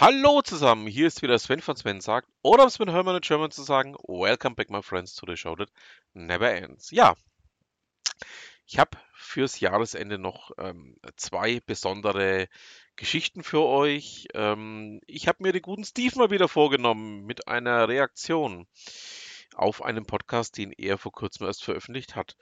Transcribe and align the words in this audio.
Hallo 0.00 0.42
zusammen, 0.42 0.86
hier 0.86 1.08
ist 1.08 1.22
wieder 1.22 1.36
Sven 1.40 1.60
von 1.60 1.74
Sven 1.74 2.00
sagt, 2.00 2.28
oder 2.42 2.62
um 2.62 2.70
Sven 2.70 2.88
Hermann 2.88 3.16
in 3.16 3.20
German 3.20 3.50
zu 3.50 3.64
sagen, 3.64 3.96
Welcome 4.06 4.54
back 4.54 4.70
my 4.70 4.80
friends 4.80 5.16
to 5.16 5.26
the 5.26 5.36
show 5.36 5.56
that 5.56 5.68
never 6.14 6.48
ends. 6.54 6.92
Ja, 6.92 7.16
ich 8.64 8.78
habe 8.78 8.96
fürs 9.12 9.58
Jahresende 9.58 10.16
noch 10.16 10.52
ähm, 10.56 10.98
zwei 11.16 11.58
besondere 11.66 12.46
Geschichten 12.94 13.42
für 13.42 13.64
euch. 13.64 14.28
Ähm, 14.34 15.00
ich 15.08 15.26
habe 15.26 15.42
mir 15.42 15.52
den 15.52 15.62
guten 15.62 15.82
Steve 15.84 16.16
mal 16.16 16.30
wieder 16.30 16.46
vorgenommen 16.46 17.26
mit 17.26 17.48
einer 17.48 17.88
Reaktion 17.88 18.68
auf 19.54 19.82
einen 19.82 20.06
Podcast, 20.06 20.56
den 20.56 20.72
er 20.72 20.98
vor 20.98 21.12
kurzem 21.12 21.46
erst 21.46 21.64
veröffentlicht 21.64 22.16
hat. 22.16 22.36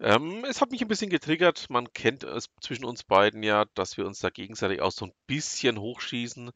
Ähm, 0.00 0.44
es 0.48 0.60
hat 0.60 0.70
mich 0.70 0.82
ein 0.82 0.88
bisschen 0.88 1.10
getriggert. 1.10 1.68
Man 1.70 1.92
kennt 1.92 2.24
es 2.24 2.48
zwischen 2.60 2.84
uns 2.84 3.02
beiden 3.02 3.42
ja, 3.42 3.64
dass 3.74 3.96
wir 3.96 4.06
uns 4.06 4.20
da 4.20 4.30
gegenseitig 4.30 4.80
auch 4.80 4.92
so 4.92 5.06
ein 5.06 5.12
bisschen 5.26 5.78
hochschießen. 5.78 6.50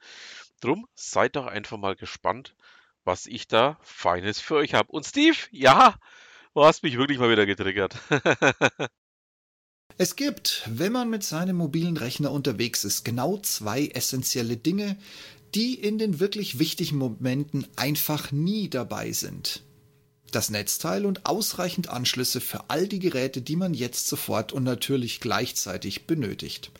Drum 0.61 0.87
seid 0.95 1.37
doch 1.37 1.47
einfach 1.47 1.77
mal 1.77 1.97
gespannt, 1.97 2.55
was 3.05 3.27
ich 3.27 3.49
da 3.49 3.79
Feines 3.83 4.41
für 4.41 4.57
euch 4.57 4.75
habe. 4.75 4.93
Und 4.93 5.07
Steve, 5.07 5.37
ja, 5.51 5.97
du 6.55 6.65
hast 6.65 6.83
mich 6.83 6.97
wirklich 6.99 7.19
mal 7.19 7.31
wieder 7.31 7.47
getriggert. 7.47 7.97
Es 9.99 10.15
gibt, 10.15 10.63
wenn 10.67 10.93
man 10.93 11.09
mit 11.09 11.23
seinem 11.23 11.57
mobilen 11.57 11.97
Rechner 11.97 12.31
unterwegs 12.31 12.85
ist, 12.85 13.03
genau 13.03 13.39
zwei 13.39 13.87
essentielle 13.87 14.59
Dinge, 14.59 14.99
die 15.55 15.73
in 15.75 15.97
den 15.97 16.21
wirklich 16.21 16.59
wichtigen 16.59 16.99
Momenten 16.99 17.67
einfach 17.77 18.31
nie 18.31 18.69
dabei 18.69 19.13
sind 19.13 19.63
das 20.33 20.51
Netzteil 20.51 21.07
und 21.07 21.27
ausreichend 21.27 21.89
Anschlüsse 21.89 22.41
für 22.41 22.69
all 22.69 22.89
die 22.89 22.99
Geräte, 22.99 23.43
die 23.43 23.57
man 23.57 23.75
jetzt 23.75 24.09
sofort 24.09 24.53
und 24.53 24.65
natürlich 24.65 25.21
gleichzeitig 25.21 26.07
benötigt. 26.07 26.71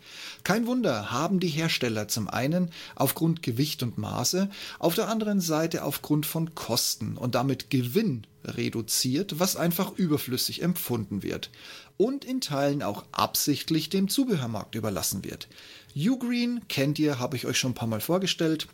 Kein 0.43 0.67
Wunder, 0.67 1.11
haben 1.11 1.39
die 1.39 1.47
Hersteller 1.47 2.07
zum 2.07 2.27
einen 2.27 2.71
aufgrund 2.95 3.43
Gewicht 3.43 3.83
und 3.83 3.97
Maße, 3.97 4.49
auf 4.79 4.95
der 4.95 5.07
anderen 5.09 5.41
Seite 5.41 5.83
aufgrund 5.83 6.25
von 6.25 6.55
Kosten 6.55 7.17
und 7.17 7.35
damit 7.35 7.69
Gewinn 7.69 8.25
reduziert, 8.45 9.39
was 9.39 9.55
einfach 9.55 9.91
überflüssig 9.93 10.61
empfunden 10.61 11.23
wird 11.23 11.51
und 11.97 12.23
in 12.25 12.41
Teilen 12.41 12.83
auch 12.83 13.05
absichtlich 13.11 13.89
dem 13.89 14.07
Zubehörmarkt 14.07 14.75
überlassen 14.75 15.23
wird. 15.23 15.47
Ugreen 15.95 16.61
kennt 16.67 16.99
ihr, 16.99 17.19
habe 17.19 17.35
ich 17.35 17.45
euch 17.45 17.57
schon 17.57 17.71
ein 17.71 17.75
paar 17.75 17.87
Mal 17.87 18.01
vorgestellt, 18.01 18.67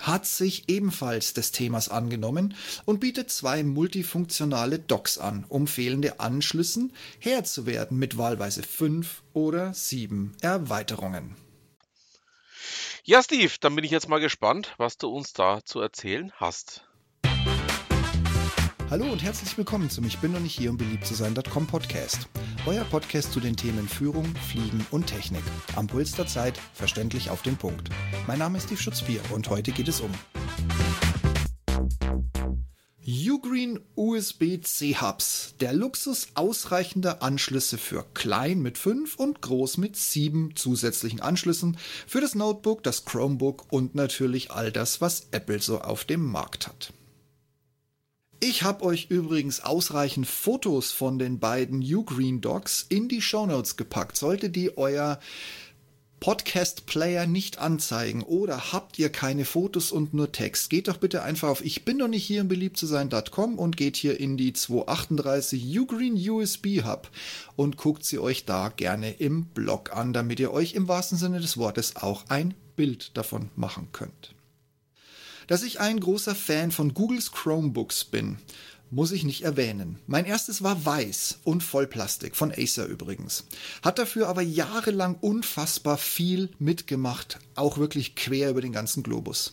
hat 0.00 0.26
sich 0.26 0.68
ebenfalls 0.68 1.34
des 1.34 1.52
Themas 1.52 1.88
angenommen 1.88 2.54
und 2.84 3.00
bietet 3.00 3.30
zwei 3.30 3.62
multifunktionale 3.62 4.78
Docks 4.78 5.18
an, 5.18 5.44
um 5.48 5.66
fehlende 5.66 6.20
Anschlüssen 6.20 6.92
Herr 7.18 7.44
zu 7.44 7.66
werden 7.66 7.98
mit 7.98 8.18
wahlweise 8.18 8.62
fünf 8.62 9.22
oder 9.32 9.74
sieben 9.74 10.36
Erweiterungen. 10.40 11.36
Ja, 13.04 13.22
Steve, 13.22 13.52
dann 13.60 13.74
bin 13.74 13.84
ich 13.84 13.90
jetzt 13.90 14.08
mal 14.08 14.20
gespannt, 14.20 14.74
was 14.78 14.96
du 14.96 15.08
uns 15.08 15.32
da 15.32 15.64
zu 15.64 15.80
erzählen 15.80 16.32
hast. 16.36 16.84
Hallo 18.92 19.10
und 19.10 19.22
herzlich 19.22 19.56
willkommen 19.56 19.88
zum 19.88 20.04
Ich 20.04 20.18
bin 20.18 20.32
noch 20.32 20.40
nicht 20.40 20.58
hier, 20.58 20.68
um 20.68 20.76
beliebt 20.76 21.06
zu 21.06 21.14
sein.com 21.14 21.66
Podcast. 21.66 22.28
Euer 22.66 22.84
Podcast 22.84 23.32
zu 23.32 23.40
den 23.40 23.56
Themen 23.56 23.88
Führung, 23.88 24.26
Fliegen 24.50 24.84
und 24.90 25.06
Technik. 25.06 25.40
Am 25.76 25.86
Puls 25.86 26.12
der 26.12 26.26
Zeit, 26.26 26.60
verständlich 26.74 27.30
auf 27.30 27.40
den 27.40 27.56
Punkt. 27.56 27.88
Mein 28.26 28.38
Name 28.38 28.58
ist 28.58 28.64
Steve 28.64 28.82
Schutzbier 28.82 29.22
und 29.30 29.48
heute 29.48 29.72
geht 29.72 29.88
es 29.88 30.02
um 30.02 30.10
Ugreen 33.02 33.80
USB-C 33.94 34.96
Hubs, 35.00 35.54
der 35.58 35.72
Luxus 35.72 36.28
ausreichender 36.34 37.22
Anschlüsse 37.22 37.78
für 37.78 38.04
klein 38.12 38.60
mit 38.60 38.76
5 38.76 39.16
und 39.16 39.40
groß 39.40 39.78
mit 39.78 39.96
7 39.96 40.54
zusätzlichen 40.54 41.22
Anschlüssen 41.22 41.78
für 42.06 42.20
das 42.20 42.34
Notebook, 42.34 42.82
das 42.82 43.06
Chromebook 43.06 43.72
und 43.72 43.94
natürlich 43.94 44.50
all 44.50 44.70
das, 44.70 45.00
was 45.00 45.28
Apple 45.30 45.62
so 45.62 45.80
auf 45.80 46.04
dem 46.04 46.30
Markt 46.30 46.66
hat. 46.66 46.92
Ich 48.44 48.64
habe 48.64 48.84
euch 48.84 49.06
übrigens 49.08 49.60
ausreichend 49.60 50.26
Fotos 50.26 50.90
von 50.90 51.16
den 51.16 51.38
beiden 51.38 51.80
Ugreen 51.80 52.40
Dogs 52.40 52.84
in 52.88 53.08
die 53.08 53.22
Shownotes 53.22 53.76
gepackt. 53.76 54.16
Sollte 54.16 54.50
die 54.50 54.76
euer 54.76 55.20
Podcast-Player 56.18 57.28
nicht 57.28 57.58
anzeigen 57.58 58.24
oder 58.24 58.72
habt 58.72 58.98
ihr 58.98 59.10
keine 59.10 59.44
Fotos 59.44 59.92
und 59.92 60.12
nur 60.12 60.32
Text, 60.32 60.70
geht 60.70 60.88
doch 60.88 60.96
bitte 60.96 61.22
einfach 61.22 61.50
auf 61.50 61.64
ich 61.64 61.84
bin 61.84 61.98
noch 61.98 62.08
nicht 62.08 62.24
hier 62.24 62.40
im 62.40 62.48
beliebt 62.48 62.76
zu 62.76 62.86
sein.com 62.86 63.60
und 63.60 63.76
geht 63.76 63.96
hier 63.96 64.18
in 64.18 64.36
die 64.36 64.52
238 64.52 65.78
Ugreen 65.78 66.14
USB 66.28 66.82
Hub 66.84 67.12
und 67.54 67.76
guckt 67.76 68.04
sie 68.04 68.18
euch 68.18 68.44
da 68.44 68.70
gerne 68.70 69.12
im 69.12 69.44
Blog 69.44 69.94
an, 69.94 70.12
damit 70.12 70.40
ihr 70.40 70.52
euch 70.52 70.74
im 70.74 70.88
wahrsten 70.88 71.16
Sinne 71.16 71.38
des 71.38 71.58
Wortes 71.58 71.94
auch 71.94 72.24
ein 72.28 72.54
Bild 72.74 73.16
davon 73.16 73.50
machen 73.54 73.86
könnt. 73.92 74.34
Dass 75.52 75.62
ich 75.62 75.80
ein 75.80 76.00
großer 76.00 76.34
Fan 76.34 76.70
von 76.70 76.94
Googles 76.94 77.30
Chromebooks 77.30 78.06
bin, 78.06 78.38
muss 78.90 79.12
ich 79.12 79.22
nicht 79.22 79.42
erwähnen. 79.42 79.98
Mein 80.06 80.24
erstes 80.24 80.62
war 80.62 80.86
weiß 80.86 81.40
und 81.44 81.62
Vollplastik, 81.62 82.36
von 82.36 82.50
Acer 82.50 82.86
übrigens. 82.86 83.44
Hat 83.82 83.98
dafür 83.98 84.28
aber 84.28 84.40
jahrelang 84.40 85.16
unfassbar 85.20 85.98
viel 85.98 86.48
mitgemacht, 86.58 87.38
auch 87.54 87.76
wirklich 87.76 88.16
quer 88.16 88.48
über 88.48 88.62
den 88.62 88.72
ganzen 88.72 89.02
Globus. 89.02 89.52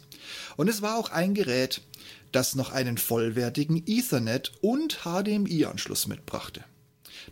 Und 0.55 0.69
es 0.69 0.81
war 0.81 0.97
auch 0.97 1.09
ein 1.09 1.33
Gerät, 1.33 1.81
das 2.31 2.55
noch 2.55 2.71
einen 2.71 2.97
vollwertigen 2.97 3.83
Ethernet 3.85 4.53
und 4.61 4.99
HDMI-Anschluss 5.03 6.07
mitbrachte. 6.07 6.63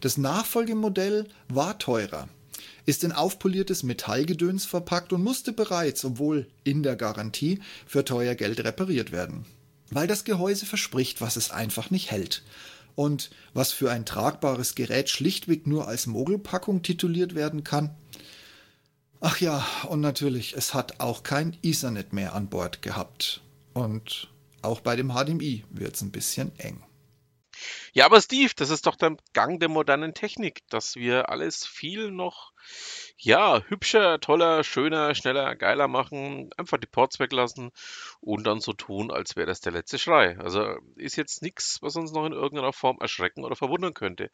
Das 0.02 0.18
Nachfolgemodell 0.18 1.30
war 1.48 1.80
teurer, 1.80 2.28
ist 2.88 3.04
in 3.04 3.12
aufpoliertes 3.12 3.84
Metallgedöns 3.84 4.66
verpackt 4.66 5.12
und 5.12 5.22
musste 5.22 5.52
bereits, 5.52 6.06
obwohl 6.06 6.48
in 6.64 6.84
der 6.84 6.96
Garantie, 6.96 7.60
für 7.86 8.06
teuer 8.06 8.34
Geld 8.34 8.64
repariert 8.64 9.12
werden. 9.12 9.46
Weil 9.92 10.08
das 10.08 10.24
Gehäuse 10.24 10.66
verspricht, 10.66 11.20
was 11.20 11.36
es 11.36 11.52
einfach 11.52 11.92
nicht 11.92 12.12
hält. 12.12 12.44
Und 12.96 13.30
was 13.54 13.74
für 13.74 13.92
ein 13.92 14.06
tragbares 14.06 14.74
Gerät 14.74 15.10
schlichtweg 15.10 15.68
nur 15.68 15.88
als 15.88 16.08
Mogelpackung 16.08 16.82
tituliert 16.82 17.36
werden 17.36 17.66
kann. 17.66 17.94
Ach 19.20 19.40
ja, 19.42 19.66
und 19.90 20.00
natürlich, 20.00 20.56
es 20.56 20.74
hat 20.74 21.02
auch 21.02 21.24
kein 21.24 21.58
Ethernet 21.62 22.14
mehr 22.14 22.34
an 22.34 22.48
Bord 22.48 22.82
gehabt. 22.82 23.42
Und 23.74 24.30
auch 24.62 24.80
bei 24.80 24.96
dem 24.96 25.12
HDMI 25.12 25.66
wird 25.72 25.96
es 25.96 26.02
ein 26.02 26.12
bisschen 26.12 26.58
eng. 26.58 26.82
Ja, 27.94 28.06
aber 28.06 28.22
Steve, 28.22 28.52
das 28.56 28.70
ist 28.70 28.86
doch 28.86 28.96
der 28.96 29.18
Gang 29.34 29.60
der 29.60 29.70
modernen 29.70 30.14
Technik, 30.14 30.68
dass 30.70 30.96
wir 30.96 31.30
alles 31.30 31.66
viel 31.66 32.12
noch, 32.12 32.54
ja, 33.18 33.62
hübscher, 33.68 34.20
toller, 34.20 34.64
schöner, 34.64 35.16
schneller, 35.16 35.56
geiler 35.56 35.88
machen, 35.88 36.50
einfach 36.58 36.78
die 36.78 36.88
Ports 36.88 37.20
weglassen 37.20 37.72
und 38.20 38.46
dann 38.46 38.60
so 38.60 38.74
tun, 38.74 39.12
als 39.12 39.36
wäre 39.36 39.48
das 39.48 39.62
der 39.62 39.72
letzte 39.72 39.98
Schrei. 39.98 40.38
Also 40.40 40.78
ist 40.96 41.16
jetzt 41.16 41.42
nichts, 41.42 41.80
was 41.82 41.96
uns 41.96 42.12
noch 42.12 42.26
in 42.26 42.34
irgendeiner 42.34 42.74
Form 42.74 42.98
erschrecken 43.00 43.44
oder 43.44 43.56
verwundern 43.56 43.94
könnte. 43.94 44.30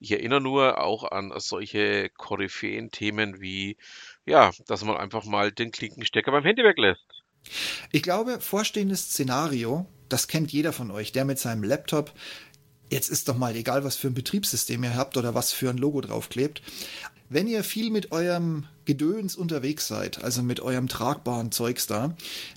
Ich 0.00 0.10
erinnere 0.10 0.40
nur 0.40 0.82
auch 0.82 1.04
an 1.04 1.32
solche 1.36 2.10
Koryphäen-Themen 2.10 3.40
wie, 3.40 3.76
ja, 4.26 4.50
dass 4.66 4.84
man 4.84 4.96
einfach 4.96 5.24
mal 5.24 5.52
den 5.52 5.70
Klinkenstecker 5.70 6.30
beim 6.30 6.44
Handy 6.44 6.62
weglässt. 6.62 7.06
Ich 7.92 8.02
glaube, 8.02 8.40
vorstehendes 8.40 9.10
Szenario, 9.10 9.86
das 10.08 10.28
kennt 10.28 10.52
jeder 10.52 10.72
von 10.72 10.90
euch, 10.90 11.12
der 11.12 11.24
mit 11.24 11.38
seinem 11.38 11.62
Laptop 11.62 12.12
Jetzt 12.90 13.10
ist 13.10 13.28
doch 13.28 13.36
mal 13.36 13.54
egal, 13.54 13.84
was 13.84 13.96
für 13.96 14.08
ein 14.08 14.14
Betriebssystem 14.14 14.82
ihr 14.82 14.96
habt 14.96 15.16
oder 15.16 15.34
was 15.34 15.52
für 15.52 15.70
ein 15.70 15.78
Logo 15.78 16.00
draufklebt. 16.00 16.62
Wenn 17.28 17.46
ihr 17.46 17.62
viel 17.62 17.90
mit 17.90 18.10
eurem 18.12 18.64
Gedöns 18.86 19.36
unterwegs 19.36 19.86
seid, 19.86 20.24
also 20.24 20.42
mit 20.42 20.60
eurem 20.60 20.88
tragbaren 20.88 21.52
Zeugs 21.52 21.86
da, 21.86 22.16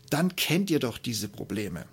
dann 0.09 0.35
kennt 0.37 0.69
ihr 0.69 0.79
doch 0.79 0.97
diese 0.97 1.27
Probleme. 1.27 1.85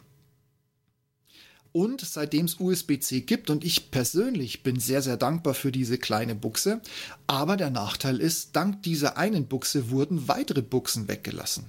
Und 1.73 2.01
seitdem 2.01 2.47
es 2.47 2.61
USB-C 2.61 3.23
gibt, 3.23 3.51
und 3.51 3.65
ich 3.65 3.91
persönlich 3.91 4.63
bin 4.63 4.81
sehr, 4.81 5.03
sehr 5.03 5.17
dankbar 5.17 5.55
für 5.55 5.73
diese 5.73 5.99
kleine 5.99 6.35
Buchse, 6.35 6.81
aber 7.27 7.57
der 7.57 7.71
Nachteil 7.71 8.21
ist, 8.21 8.55
dank 8.55 8.83
dieser 8.85 9.17
einen 9.17 9.49
Buchse 9.49 9.91
wurden 9.91 10.29
weitere 10.29 10.63
Buchsen 10.63 11.09
weggelassen. 11.09 11.69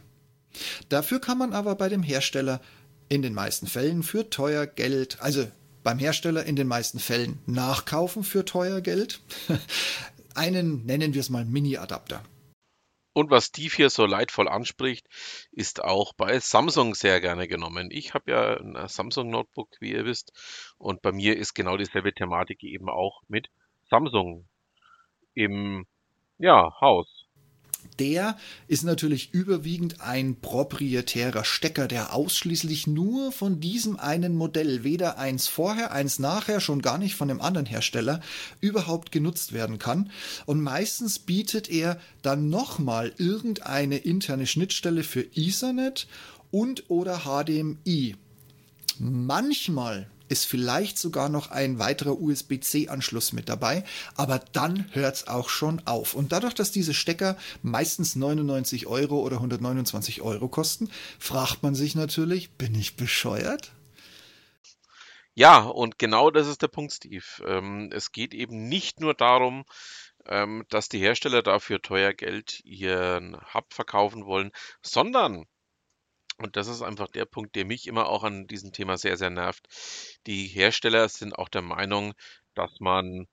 Dafür 0.90 1.20
kann 1.20 1.38
man 1.38 1.54
aber 1.54 1.76
bei 1.76 1.90
dem 1.90 2.04
Hersteller 2.04 2.62
in 3.10 3.22
den 3.22 3.34
meisten 3.34 3.68
Fällen 3.68 4.04
für 4.04 4.30
teuer 4.30 4.68
Geld, 4.68 5.18
also 5.22 5.48
beim 5.84 6.00
Hersteller 6.00 6.46
in 6.46 6.56
den 6.56 6.68
meisten 6.68 7.00
Fällen 7.00 7.40
nachkaufen 7.46 8.24
für 8.24 8.46
teuer 8.46 8.82
Geld. 8.82 9.22
Einen 10.36 10.86
nennen 10.86 11.14
wir 11.14 11.22
es 11.22 11.30
mal 11.30 11.46
Mini-Adapter. 11.46 12.24
Und 13.14 13.32
was 13.32 13.48
Steve 13.48 13.74
hier 13.76 13.90
so 13.90 14.06
leidvoll 14.06 14.48
anspricht, 14.48 15.08
ist 15.52 15.84
auch 15.84 16.14
bei 16.14 16.40
Samsung 16.40 16.96
sehr 16.96 17.20
gerne 17.20 17.48
genommen. 17.48 17.90
Ich 17.92 18.14
habe 18.14 18.32
ja 18.32 18.58
ein 18.58 18.88
Samsung 18.88 19.30
Notebook, 19.30 19.70
wie 19.80 19.92
ihr 19.92 20.06
wisst, 20.06 20.32
und 20.78 21.02
bei 21.02 21.12
mir 21.12 21.36
ist 21.36 21.54
genau 21.54 21.76
dieselbe 21.76 22.14
Thematik 22.14 22.64
eben 22.64 22.90
auch 22.90 23.22
mit 23.28 23.50
Samsung 23.90 24.48
im 25.34 25.86
ja, 26.38 26.72
Haus 26.80 27.19
der 28.00 28.38
ist 28.68 28.84
natürlich 28.84 29.34
überwiegend 29.34 30.02
ein 30.02 30.36
proprietärer 30.36 31.44
Stecker, 31.44 31.88
der 31.88 32.14
ausschließlich 32.14 32.88
nur 32.88 33.32
von 33.32 33.60
diesem 33.60 34.00
einen 34.00 34.36
Modell, 34.36 34.84
weder 34.84 35.18
eins 35.18 35.48
vorher, 35.48 35.92
eins 35.92 36.18
nachher, 36.18 36.62
schon 36.62 36.82
gar 36.82 36.98
nicht 36.98 37.16
von 37.16 37.28
dem 37.28 37.42
anderen 37.42 37.66
Hersteller, 37.66 38.22
überhaupt 38.62 39.12
genutzt 39.12 39.54
werden 39.54 39.80
kann. 39.80 40.12
Und 40.46 40.62
meistens 40.62 41.20
bietet 41.20 41.70
er 41.70 42.00
dann 42.22 42.50
nochmal 42.50 43.12
irgendeine 43.18 43.98
interne 43.98 44.48
Schnittstelle 44.48 45.04
für 45.04 45.26
Ethernet 45.36 46.08
und 46.52 46.90
oder 46.90 47.22
HDMI. 47.26 48.16
Manchmal 48.98 50.08
ist 50.30 50.46
vielleicht 50.46 50.98
sogar 50.98 51.28
noch 51.30 51.52
ein 51.52 51.80
weiterer 51.80 52.20
USB-C-Anschluss 52.20 53.34
mit 53.34 53.50
dabei, 53.50 53.84
aber 54.16 54.40
dann 54.54 54.86
hört 54.94 55.16
es 55.16 55.28
auch 55.28 55.50
schon 55.50 55.82
auf. 55.86 56.14
Und 56.14 56.32
dadurch, 56.32 56.54
dass 56.54 56.72
diese 56.72 56.94
Stecker 56.94 57.38
meistens 57.62 58.16
99 58.16 58.88
Euro 58.88 59.20
oder 59.20 59.38
129 59.38 60.22
Euro 60.22 60.48
kosten, 60.48 60.90
fragt 61.20 61.64
man 61.64 61.76
sich 61.76 61.96
natürlich, 61.96 62.52
bin 62.52 62.76
ich 62.76 62.96
bescheuert? 62.96 63.74
Ja, 65.34 65.60
und 65.60 65.98
genau 66.00 66.32
das 66.32 66.48
ist 66.48 66.62
der 66.62 66.68
Punkt, 66.68 66.92
Steve. 66.92 67.24
Ähm, 67.46 67.90
es 67.94 68.12
geht 68.12 68.34
eben 68.34 68.68
nicht 68.68 69.00
nur 69.00 69.14
darum, 69.14 69.64
ähm, 70.26 70.66
dass 70.70 70.90
die 70.90 71.00
Hersteller 71.00 71.42
dafür 71.42 71.82
teuer 71.82 72.14
Geld 72.14 72.60
ihren 72.66 73.38
Hub 73.54 73.74
verkaufen 73.74 74.26
wollen, 74.26 74.52
sondern 74.82 75.46
und 76.40 76.56
das 76.56 76.68
ist 76.68 76.82
einfach 76.82 77.08
der 77.10 77.26
Punkt, 77.26 77.56
der 77.56 77.66
mich 77.66 77.88
immer 77.88 78.08
auch 78.08 78.24
an 78.24 78.48
diesem 78.48 78.72
Thema 78.72 78.98
sehr, 78.98 79.18
sehr 79.18 79.30
nervt. 79.30 79.68
Die 80.26 80.48
Hersteller 80.48 81.10
sind 81.10 81.38
auch 81.38 81.50
der 81.50 81.62
Meinung, 81.62 82.14
dass 82.56 82.72
man 82.80 83.28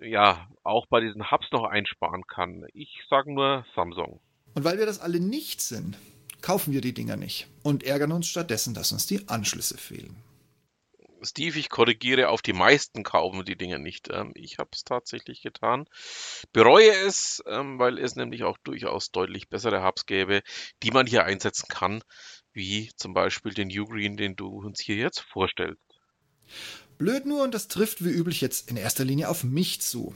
ja 0.00 0.48
auch 0.62 0.86
bei 0.86 1.00
diesen 1.00 1.30
Hubs 1.30 1.46
noch 1.52 1.64
einsparen 1.64 2.26
kann. 2.26 2.64
Ich 2.72 3.04
sage 3.10 3.32
nur 3.32 3.66
Samsung. 3.74 4.20
Und 4.54 4.64
weil 4.64 4.78
wir 4.78 4.86
das 4.86 5.00
alle 5.00 5.20
nicht 5.20 5.60
sind, 5.60 5.98
kaufen 6.40 6.72
wir 6.72 6.80
die 6.80 6.94
Dinger 6.94 7.16
nicht 7.16 7.48
und 7.62 7.82
ärgern 7.82 8.12
uns 8.12 8.28
stattdessen, 8.28 8.74
dass 8.74 8.92
uns 8.92 9.06
die 9.06 9.28
Anschlüsse 9.28 9.76
fehlen. 9.76 10.16
Steve, 11.22 11.58
ich 11.58 11.68
korrigiere, 11.68 12.28
auf 12.28 12.42
die 12.42 12.52
meisten 12.52 13.02
kaufen 13.02 13.44
die 13.44 13.56
Dinge 13.56 13.78
nicht. 13.78 14.08
Ähm, 14.10 14.32
ich 14.34 14.58
habe 14.58 14.70
es 14.72 14.84
tatsächlich 14.84 15.42
getan. 15.42 15.86
Bereue 16.52 16.90
es, 16.90 17.42
ähm, 17.46 17.78
weil 17.78 17.98
es 17.98 18.14
nämlich 18.16 18.44
auch 18.44 18.56
durchaus 18.58 19.10
deutlich 19.10 19.48
bessere 19.48 19.84
Hubs 19.84 20.06
gäbe, 20.06 20.42
die 20.82 20.90
man 20.90 21.06
hier 21.06 21.24
einsetzen 21.24 21.66
kann, 21.68 22.02
wie 22.58 22.90
zum 22.96 23.14
Beispiel 23.14 23.54
den 23.54 23.70
Ugreen, 23.70 24.18
den 24.18 24.36
du 24.36 24.48
uns 24.48 24.80
hier 24.80 24.96
jetzt 24.96 25.20
vorstellst. 25.20 25.80
Blöd 26.98 27.24
nur, 27.24 27.44
und 27.44 27.54
das 27.54 27.68
trifft 27.68 28.04
wie 28.04 28.10
üblich 28.10 28.42
jetzt 28.42 28.70
in 28.70 28.76
erster 28.76 29.04
Linie 29.04 29.30
auf 29.30 29.44
mich 29.44 29.80
zu. 29.80 30.14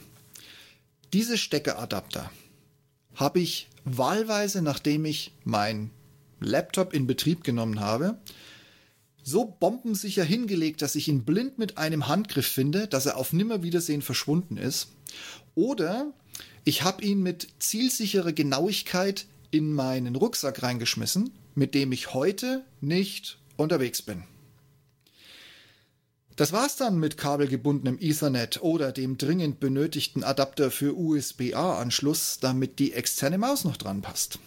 Diese 1.13 1.37
Steckeradapter 1.37 2.29
habe 3.15 3.39
ich 3.39 3.69
wahlweise, 3.85 4.61
nachdem 4.61 5.05
ich 5.05 5.31
mein 5.43 5.89
Laptop 6.39 6.93
in 6.93 7.07
Betrieb 7.07 7.43
genommen 7.43 7.79
habe, 7.79 8.17
so 9.23 9.45
bombensicher 9.45 10.25
hingelegt, 10.25 10.81
dass 10.81 10.95
ich 10.95 11.07
ihn 11.07 11.23
blind 11.23 11.57
mit 11.57 11.77
einem 11.77 12.07
Handgriff 12.07 12.47
finde, 12.47 12.87
dass 12.87 13.05
er 13.05 13.15
auf 13.15 13.31
Nimmerwiedersehen 13.31 14.01
verschwunden 14.01 14.57
ist. 14.57 14.89
Oder 15.55 16.11
ich 16.65 16.83
habe 16.83 17.03
ihn 17.03 17.23
mit 17.23 17.47
zielsicherer 17.59 18.33
Genauigkeit 18.33 19.27
in 19.51 19.71
meinen 19.71 20.17
Rucksack 20.17 20.63
reingeschmissen, 20.63 21.31
mit 21.55 21.75
dem 21.75 21.91
ich 21.91 22.13
heute 22.13 22.65
nicht 22.81 23.39
unterwegs 23.57 24.01
bin. 24.01 24.23
Das 26.35 26.51
war's 26.51 26.77
dann 26.77 26.97
mit 26.99 27.17
kabelgebundenem 27.17 27.99
Ethernet 27.99 28.63
oder 28.63 28.91
dem 28.91 29.17
dringend 29.17 29.59
benötigten 29.59 30.23
Adapter 30.23 30.71
für 30.71 30.97
USB-A-Anschluss, 30.97 32.39
damit 32.39 32.79
die 32.79 32.93
externe 32.93 33.37
Maus 33.37 33.65
noch 33.65 33.77
dran 33.77 34.01
passt. 34.01 34.39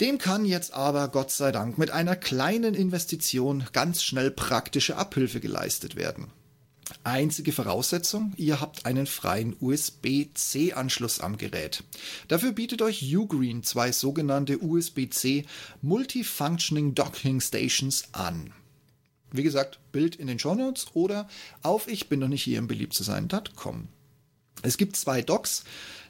Dem 0.00 0.16
kann 0.16 0.46
jetzt 0.46 0.72
aber 0.72 1.08
Gott 1.08 1.30
sei 1.30 1.52
Dank 1.52 1.76
mit 1.76 1.90
einer 1.90 2.16
kleinen 2.16 2.74
Investition 2.74 3.64
ganz 3.72 4.02
schnell 4.02 4.30
praktische 4.30 4.96
Abhilfe 4.96 5.38
geleistet 5.38 5.96
werden. 5.96 6.30
Einzige 7.04 7.52
Voraussetzung, 7.52 8.32
ihr 8.36 8.60
habt 8.60 8.86
einen 8.86 9.06
freien 9.06 9.56
USB-C-Anschluss 9.58 11.20
am 11.20 11.36
Gerät. 11.36 11.82
Dafür 12.28 12.52
bietet 12.52 12.80
euch 12.80 13.02
Ugreen 13.16 13.64
zwei 13.64 13.90
sogenannte 13.90 14.58
USB-C 14.62 15.44
Multifunctioning 15.80 16.94
Docking 16.94 17.40
Stations 17.40 18.04
an. 18.12 18.52
Wie 19.32 19.42
gesagt, 19.42 19.80
Bild 19.90 20.14
in 20.16 20.28
den 20.28 20.38
Show 20.38 20.54
Notes 20.54 20.86
oder 20.94 21.28
auf 21.62 21.88
ich 21.88 22.08
bin 22.08 22.20
noch 22.20 22.28
nicht 22.28 22.44
hier 22.44 22.58
im 22.58 22.68
beliebt 22.68 22.94
zu 22.94 23.02
sein.com. 23.02 23.88
Es 24.62 24.76
gibt 24.76 24.94
zwei 24.94 25.22
Docks, 25.22 25.64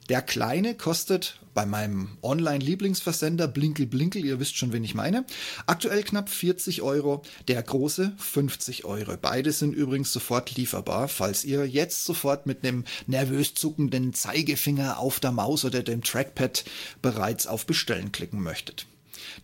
der 0.08 0.22
kleine 0.22 0.74
kostet 0.74 1.38
bei 1.54 1.66
meinem 1.66 2.16
Online-Lieblingsversender 2.22 3.46
Blinkel 3.46 3.86
Blinkel, 3.86 4.24
ihr 4.24 4.40
wisst 4.40 4.56
schon, 4.56 4.72
wen 4.72 4.84
ich 4.84 4.94
meine, 4.94 5.24
aktuell 5.66 6.02
knapp 6.02 6.28
40 6.28 6.82
Euro, 6.82 7.22
der 7.48 7.62
große 7.62 8.12
50 8.16 8.84
Euro. 8.84 9.16
Beide 9.20 9.52
sind 9.52 9.74
übrigens 9.74 10.12
sofort 10.12 10.56
lieferbar, 10.56 11.08
falls 11.08 11.44
ihr 11.44 11.66
jetzt 11.66 12.04
sofort 12.04 12.46
mit 12.46 12.64
einem 12.64 12.84
nervös 13.06 13.54
zuckenden 13.54 14.14
Zeigefinger 14.14 14.98
auf 14.98 15.20
der 15.20 15.32
Maus 15.32 15.64
oder 15.64 15.82
dem 15.82 16.02
Trackpad 16.02 16.64
bereits 17.02 17.46
auf 17.46 17.66
Bestellen 17.66 18.12
klicken 18.12 18.42
möchtet. 18.42 18.86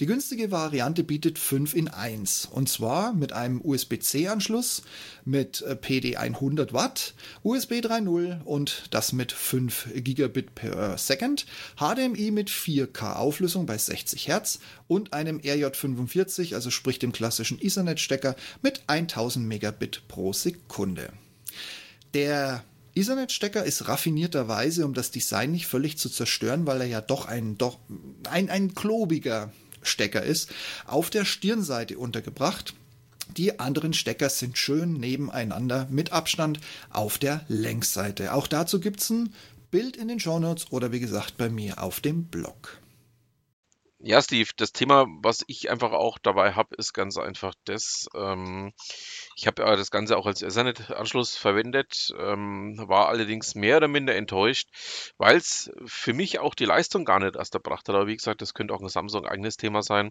Die 0.00 0.06
günstige 0.06 0.50
Variante 0.50 1.04
bietet 1.04 1.38
5 1.38 1.74
in 1.74 1.88
1 1.88 2.46
und 2.46 2.68
zwar 2.68 3.12
mit 3.12 3.32
einem 3.32 3.60
USB-C-Anschluss 3.62 4.82
mit 5.24 5.62
äh, 5.62 5.76
PD 5.76 6.16
100 6.16 6.72
Watt, 6.72 7.14
USB 7.42 7.74
3.0 7.74 8.42
und 8.44 8.84
das 8.90 9.12
mit 9.12 9.32
5 9.32 9.88
Gigabit 9.96 10.54
per 10.54 10.98
Second, 10.98 11.46
HDMI 11.76 12.30
mit 12.30 12.50
4K 12.50 13.16
Auflösung 13.16 13.66
bei 13.66 13.78
60 13.78 14.28
Hertz 14.28 14.60
und 14.86 15.12
einem 15.12 15.38
RJ45, 15.38 16.54
also 16.54 16.70
sprich 16.70 16.98
dem 16.98 17.12
klassischen 17.12 17.58
Ethernet-Stecker 17.60 18.36
mit 18.62 18.82
1000 18.86 19.46
Megabit 19.46 20.02
pro 20.08 20.32
Sekunde. 20.32 21.12
Der 22.14 22.64
Ethernet-Stecker 22.98 23.64
ist 23.64 23.86
raffinierterweise, 23.86 24.84
um 24.84 24.94
das 24.94 25.10
Design 25.10 25.52
nicht 25.52 25.66
völlig 25.66 25.98
zu 25.98 26.08
zerstören, 26.08 26.66
weil 26.66 26.80
er 26.80 26.86
ja 26.86 27.00
doch 27.00 27.26
ein, 27.26 27.56
doch 27.56 27.78
ein, 28.28 28.50
ein 28.50 28.74
klobiger 28.74 29.52
Stecker 29.82 30.22
ist, 30.22 30.50
auf 30.86 31.10
der 31.10 31.24
Stirnseite 31.24 31.98
untergebracht. 31.98 32.74
Die 33.36 33.60
anderen 33.60 33.92
Stecker 33.92 34.30
sind 34.30 34.56
schön 34.56 34.94
nebeneinander 34.94 35.86
mit 35.90 36.12
Abstand 36.12 36.60
auf 36.90 37.18
der 37.18 37.44
Längsseite. 37.48 38.32
Auch 38.32 38.46
dazu 38.46 38.80
gibt 38.80 39.00
es 39.00 39.10
ein 39.10 39.34
Bild 39.70 39.96
in 39.96 40.08
den 40.08 40.18
Shownotes 40.18 40.72
oder 40.72 40.92
wie 40.92 41.00
gesagt 41.00 41.36
bei 41.36 41.50
mir 41.50 41.82
auf 41.82 42.00
dem 42.00 42.24
Blog. 42.24 42.78
Ja, 44.00 44.22
Steve, 44.22 44.50
das 44.56 44.72
Thema, 44.72 45.06
was 45.22 45.42
ich 45.48 45.70
einfach 45.70 45.90
auch 45.90 46.18
dabei 46.18 46.52
habe, 46.52 46.76
ist 46.76 46.92
ganz 46.92 47.18
einfach 47.18 47.54
das. 47.64 48.08
Ähm, 48.14 48.72
ich 49.34 49.48
habe 49.48 49.62
ja 49.62 49.74
das 49.74 49.90
Ganze 49.90 50.16
auch 50.16 50.26
als 50.26 50.40
Ethernet-Anschluss 50.40 51.36
verwendet, 51.36 52.14
ähm, 52.16 52.76
war 52.86 53.08
allerdings 53.08 53.56
mehr 53.56 53.78
oder 53.78 53.88
minder 53.88 54.14
enttäuscht, 54.14 54.68
weil 55.18 55.36
es 55.36 55.72
für 55.84 56.14
mich 56.14 56.38
auch 56.38 56.54
die 56.54 56.64
Leistung 56.64 57.04
gar 57.04 57.18
nicht 57.18 57.34
erst 57.34 57.54
erbracht 57.54 57.88
hat. 57.88 57.96
Aber 57.96 58.06
wie 58.06 58.16
gesagt, 58.16 58.40
das 58.40 58.54
könnte 58.54 58.72
auch 58.72 58.80
ein 58.80 58.88
Samsung-eigenes 58.88 59.56
Thema 59.56 59.82
sein, 59.82 60.10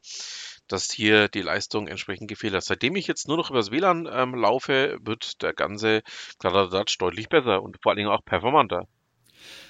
dass 0.68 0.91
hier 0.91 1.29
die 1.29 1.41
Leistung 1.41 1.88
entsprechend 1.88 2.27
gefehlt 2.27 2.56
hat. 2.56 2.65
Seitdem 2.65 2.98
ich 2.98 3.08
jetzt 3.08 3.29
nur 3.29 3.38
noch 3.38 3.51
übers 3.51 3.72
WLAN 3.72 4.06
ähm, 4.12 4.36
laufe, 4.36 4.98
wird 5.01 5.41
der 5.41 5.53
ganze 5.53 6.01
Kladderadatsch 6.39 6.98
deutlich 7.00 7.29
besser 7.29 7.63
und 7.63 7.77
vor 7.82 7.91
allen 7.91 8.00
Dingen 8.00 8.10
auch 8.10 8.25
performanter. 8.25 8.86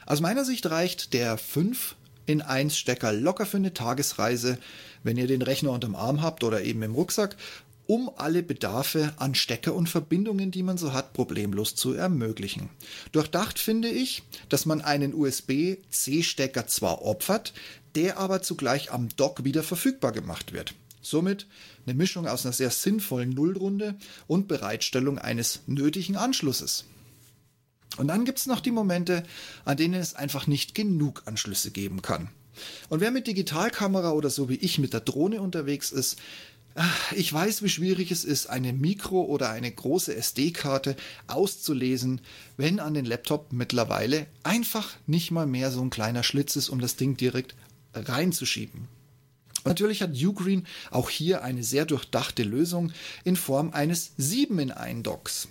Aus 0.07 0.21
meiner 0.21 0.43
Sicht 0.43 0.65
reicht 0.71 1.13
der 1.13 1.37
5 1.37 1.96
in 2.27 2.43
1 2.43 2.77
Stecker 2.77 3.11
locker 3.11 3.47
für 3.47 3.57
eine 3.57 3.73
Tagesreise, 3.73 4.59
wenn 5.03 5.17
ihr 5.17 5.25
den 5.27 5.41
Rechner 5.41 5.71
unterm 5.71 5.95
Arm 5.95 6.21
habt 6.21 6.43
oder 6.43 6.61
eben 6.61 6.83
im 6.83 6.93
Rucksack, 6.93 7.35
um 7.87 8.11
alle 8.17 8.43
Bedarfe 8.43 9.13
an 9.15 9.33
Stecker 9.33 9.73
und 9.73 9.87
Verbindungen, 9.87 10.51
die 10.51 10.61
man 10.61 10.77
so 10.77 10.93
hat, 10.93 11.13
problemlos 11.13 11.73
zu 11.73 11.93
ermöglichen. 11.93 12.69
Durchdacht 13.13 13.59
finde 13.59 13.87
ich, 13.87 14.23
dass 14.49 14.65
man 14.65 14.81
einen 14.81 15.13
USB-C-Stecker 15.13 16.67
zwar 16.67 17.01
opfert, 17.01 17.53
der 17.95 18.19
aber 18.19 18.41
zugleich 18.41 18.91
am 18.91 19.07
Dock 19.15 19.45
wieder 19.45 19.63
verfügbar 19.63 20.11
gemacht 20.11 20.51
wird. 20.51 20.73
Somit 21.01 21.47
eine 21.85 21.95
Mischung 21.95 22.27
aus 22.27 22.45
einer 22.45 22.51
sehr 22.51 22.71
sinnvollen 22.71 23.29
Nullrunde 23.29 23.95
und 24.27 24.49
Bereitstellung 24.49 25.17
eines 25.17 25.61
nötigen 25.65 26.17
Anschlusses. 26.17 26.83
Und 27.97 28.07
dann 28.07 28.25
gibt 28.25 28.39
es 28.39 28.45
noch 28.45 28.59
die 28.59 28.71
Momente, 28.71 29.23
an 29.65 29.77
denen 29.77 29.95
es 29.95 30.15
einfach 30.15 30.47
nicht 30.47 30.75
genug 30.75 31.23
Anschlüsse 31.25 31.71
geben 31.71 32.01
kann. 32.01 32.29
Und 32.89 33.01
wer 33.01 33.11
mit 33.11 33.27
Digitalkamera 33.27 34.11
oder 34.11 34.29
so 34.29 34.49
wie 34.49 34.55
ich 34.55 34.79
mit 34.79 34.93
der 34.93 35.01
Drohne 35.01 35.41
unterwegs 35.41 35.91
ist, 35.91 36.17
ah, 36.75 36.85
ich 37.15 37.31
weiß, 37.31 37.63
wie 37.63 37.69
schwierig 37.69 38.11
es 38.11 38.23
ist, 38.23 38.47
eine 38.47 38.73
Mikro- 38.73 39.25
oder 39.25 39.49
eine 39.49 39.71
große 39.71 40.15
SD-Karte 40.15 40.95
auszulesen, 41.27 42.21
wenn 42.55 42.79
an 42.79 42.93
den 42.93 43.05
Laptop 43.05 43.53
mittlerweile 43.53 44.27
einfach 44.43 44.95
nicht 45.05 45.31
mal 45.31 45.47
mehr 45.47 45.71
so 45.71 45.81
ein 45.81 45.89
kleiner 45.89 46.23
Schlitz 46.23 46.55
ist, 46.55 46.69
um 46.69 46.79
das 46.79 46.95
Ding 46.95 47.17
direkt 47.17 47.55
reinzuschieben. 47.93 48.87
Natürlich 49.65 50.01
hat 50.01 50.15
Ugreen 50.15 50.65
auch 50.91 51.09
hier 51.09 51.43
eine 51.43 51.63
sehr 51.63 51.85
durchdachte 51.85 52.43
Lösung 52.43 52.93
in 53.25 53.35
Form 53.35 53.71
eines 53.71 54.13
7 54.17 54.57
in 54.59 54.71
1 54.71 55.03
Docks. 55.03 55.49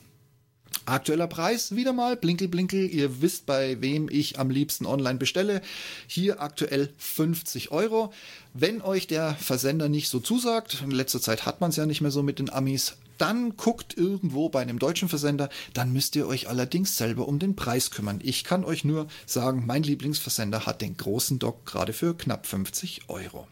Aktueller 0.86 1.26
Preis 1.26 1.74
wieder 1.74 1.92
mal, 1.92 2.16
blinkel 2.16 2.46
blinkel, 2.46 2.88
ihr 2.88 3.20
wisst 3.20 3.44
bei 3.44 3.80
wem 3.80 4.08
ich 4.08 4.38
am 4.38 4.50
liebsten 4.50 4.86
online 4.86 5.18
bestelle. 5.18 5.60
Hier 6.06 6.40
aktuell 6.40 6.92
50 6.96 7.72
Euro. 7.72 8.12
Wenn 8.54 8.80
euch 8.82 9.08
der 9.08 9.34
Versender 9.34 9.88
nicht 9.88 10.08
so 10.08 10.20
zusagt, 10.20 10.82
in 10.82 10.92
letzter 10.92 11.20
Zeit 11.20 11.44
hat 11.44 11.60
man 11.60 11.70
es 11.70 11.76
ja 11.76 11.86
nicht 11.86 12.02
mehr 12.02 12.12
so 12.12 12.22
mit 12.22 12.38
den 12.38 12.50
Amis, 12.50 12.96
dann 13.18 13.56
guckt 13.56 13.96
irgendwo 13.96 14.48
bei 14.48 14.62
einem 14.62 14.78
deutschen 14.78 15.08
Versender, 15.08 15.48
dann 15.74 15.92
müsst 15.92 16.14
ihr 16.14 16.28
euch 16.28 16.48
allerdings 16.48 16.96
selber 16.96 17.26
um 17.26 17.40
den 17.40 17.56
Preis 17.56 17.90
kümmern. 17.90 18.20
Ich 18.22 18.44
kann 18.44 18.64
euch 18.64 18.84
nur 18.84 19.08
sagen, 19.26 19.64
mein 19.66 19.82
Lieblingsversender 19.82 20.66
hat 20.66 20.82
den 20.82 20.96
großen 20.96 21.40
Dock 21.40 21.66
gerade 21.66 21.92
für 21.92 22.16
knapp 22.16 22.46
50 22.46 23.08
Euro. 23.08 23.48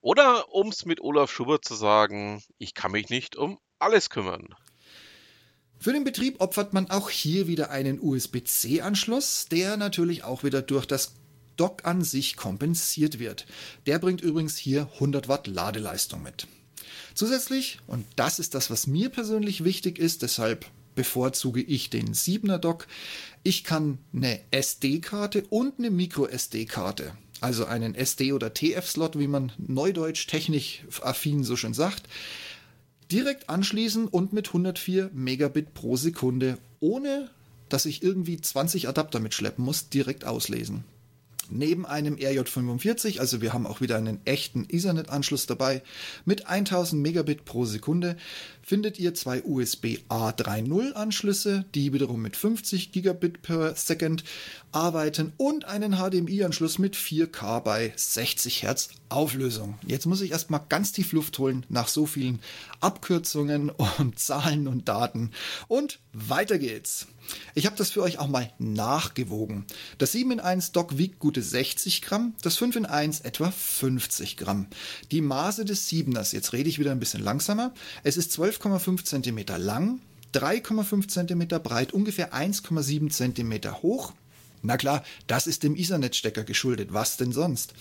Oder 0.00 0.52
um 0.52 0.68
es 0.68 0.84
mit 0.84 1.00
Olaf 1.00 1.30
Schubert 1.30 1.64
zu 1.64 1.74
sagen, 1.74 2.42
ich 2.58 2.74
kann 2.74 2.92
mich 2.92 3.08
nicht 3.08 3.36
um 3.36 3.58
alles 3.78 4.10
kümmern. 4.10 4.48
Für 5.80 5.92
den 5.92 6.02
Betrieb 6.04 6.40
opfert 6.40 6.72
man 6.72 6.90
auch 6.90 7.08
hier 7.08 7.46
wieder 7.46 7.70
einen 7.70 8.00
USB-C-Anschluss, 8.00 9.46
der 9.50 9.76
natürlich 9.76 10.24
auch 10.24 10.42
wieder 10.42 10.60
durch 10.60 10.86
das 10.86 11.12
Dock 11.56 11.84
an 11.84 12.02
sich 12.02 12.36
kompensiert 12.36 13.18
wird. 13.18 13.46
Der 13.86 13.98
bringt 13.98 14.20
übrigens 14.20 14.56
hier 14.56 14.88
100 14.94 15.28
Watt 15.28 15.46
Ladeleistung 15.46 16.22
mit. 16.22 16.48
Zusätzlich, 17.14 17.78
und 17.86 18.06
das 18.16 18.38
ist 18.38 18.54
das, 18.54 18.70
was 18.70 18.86
mir 18.86 19.08
persönlich 19.08 19.64
wichtig 19.64 19.98
ist, 19.98 20.22
deshalb 20.22 20.66
bevorzuge 20.94 21.62
ich 21.62 21.90
den 21.90 22.12
7er 22.12 22.58
Dock, 22.58 22.88
ich 23.44 23.62
kann 23.62 23.98
eine 24.12 24.40
SD-Karte 24.50 25.44
und 25.48 25.78
eine 25.78 25.90
Micro-SD-Karte, 25.90 27.12
also 27.40 27.66
einen 27.66 27.94
SD- 27.94 28.32
oder 28.32 28.52
TF-Slot, 28.52 29.16
wie 29.16 29.28
man 29.28 29.52
neudeutsch 29.58 30.26
technisch 30.26 30.82
affin 31.02 31.44
so 31.44 31.54
schön 31.54 31.74
sagt, 31.74 32.08
direkt 33.10 33.48
anschließen 33.48 34.06
und 34.08 34.32
mit 34.32 34.48
104 34.48 35.10
Megabit 35.12 35.74
pro 35.74 35.96
Sekunde, 35.96 36.58
ohne 36.80 37.30
dass 37.68 37.84
ich 37.86 38.02
irgendwie 38.02 38.40
20 38.40 38.88
Adapter 38.88 39.20
mitschleppen 39.20 39.64
muss, 39.64 39.88
direkt 39.88 40.24
auslesen 40.24 40.84
neben 41.50 41.86
einem 41.86 42.16
RJ45, 42.16 43.20
also 43.20 43.40
wir 43.40 43.52
haben 43.52 43.66
auch 43.66 43.80
wieder 43.80 43.96
einen 43.96 44.20
echten 44.24 44.66
Ethernet-Anschluss 44.68 45.46
dabei, 45.46 45.82
mit 46.24 46.46
1000 46.46 47.00
Megabit 47.02 47.44
pro 47.44 47.64
Sekunde 47.64 48.16
findet 48.68 48.98
ihr 48.98 49.14
zwei 49.14 49.42
USB 49.44 50.00
A 50.10 50.28
3.0 50.28 50.92
Anschlüsse, 50.92 51.64
die 51.74 51.94
wiederum 51.94 52.20
mit 52.20 52.36
50 52.36 52.92
Gigabit 52.92 53.40
per 53.40 53.74
Second 53.74 54.24
arbeiten 54.72 55.32
und 55.38 55.64
einen 55.64 55.94
HDMI-Anschluss 55.94 56.78
mit 56.78 56.94
4K 56.94 57.60
bei 57.60 57.94
60 57.96 58.62
Hertz 58.64 58.90
Auflösung. 59.08 59.78
Jetzt 59.86 60.04
muss 60.04 60.20
ich 60.20 60.32
erstmal 60.32 60.60
ganz 60.68 60.92
tief 60.92 61.12
Luft 61.12 61.38
holen 61.38 61.64
nach 61.70 61.88
so 61.88 62.04
vielen 62.04 62.40
Abkürzungen 62.80 63.70
und 63.98 64.18
Zahlen 64.18 64.68
und 64.68 64.86
Daten. 64.86 65.30
Und 65.66 65.98
weiter 66.12 66.58
geht's. 66.58 67.06
Ich 67.54 67.66
habe 67.66 67.76
das 67.76 67.90
für 67.90 68.02
euch 68.02 68.18
auch 68.18 68.28
mal 68.28 68.52
nachgewogen. 68.58 69.64
Das 69.98 70.12
7 70.12 70.32
in 70.32 70.40
1 70.40 70.72
Dock 70.72 70.98
wiegt 70.98 71.18
gute 71.18 71.37
60 71.42 72.02
Gramm, 72.02 72.34
das 72.42 72.56
5 72.56 72.76
in 72.76 72.86
1 72.86 73.20
etwa 73.20 73.50
50 73.50 74.36
Gramm. 74.36 74.66
Die 75.10 75.20
Maße 75.20 75.64
des 75.64 75.88
7ers, 75.88 76.34
jetzt 76.34 76.52
rede 76.52 76.68
ich 76.68 76.78
wieder 76.78 76.92
ein 76.92 77.00
bisschen 77.00 77.22
langsamer, 77.22 77.72
es 78.02 78.16
ist 78.16 78.38
12,5 78.38 79.04
cm 79.04 79.62
lang, 79.62 80.00
3,5 80.34 81.08
cm 81.08 81.62
breit, 81.62 81.92
ungefähr 81.92 82.34
1,7 82.34 83.10
cm 83.10 83.82
hoch, 83.82 84.12
na 84.62 84.76
klar, 84.76 85.04
das 85.26 85.46
ist 85.46 85.62
dem 85.62 85.76
Ethernet-Stecker 85.76 86.44
geschuldet. 86.44 86.92
Was 86.92 87.16
denn 87.16 87.32
sonst? 87.32 87.74